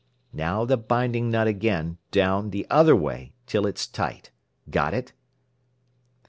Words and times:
Now 0.33 0.65
the 0.65 0.77
binding 0.77 1.29
nut 1.29 1.45
again, 1.45 1.99
down, 2.09 2.49
the 2.49 2.65
other 2.71 2.95
way, 2.95 3.33
till 3.45 3.67
it's 3.67 3.85
tight. 3.85 4.31
Got 4.67 4.95
it? 4.95 5.13